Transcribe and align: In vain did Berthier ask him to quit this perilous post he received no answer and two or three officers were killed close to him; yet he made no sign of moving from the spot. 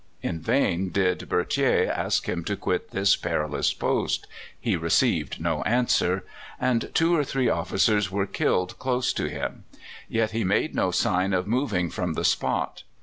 In 0.23 0.39
vain 0.39 0.89
did 0.89 1.29
Berthier 1.29 1.87
ask 1.95 2.27
him 2.27 2.43
to 2.45 2.57
quit 2.57 2.89
this 2.89 3.15
perilous 3.15 3.71
post 3.71 4.25
he 4.59 4.75
received 4.75 5.39
no 5.39 5.61
answer 5.61 6.25
and 6.59 6.89
two 6.95 7.15
or 7.15 7.23
three 7.23 7.49
officers 7.49 8.09
were 8.09 8.25
killed 8.25 8.79
close 8.79 9.13
to 9.13 9.27
him; 9.29 9.63
yet 10.09 10.31
he 10.31 10.43
made 10.43 10.73
no 10.73 10.89
sign 10.89 11.33
of 11.33 11.45
moving 11.45 11.91
from 11.91 12.13
the 12.15 12.25
spot. 12.25 12.81